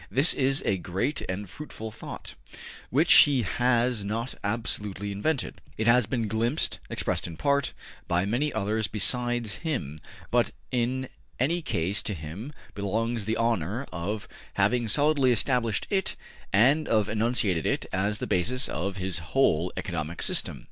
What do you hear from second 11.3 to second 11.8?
any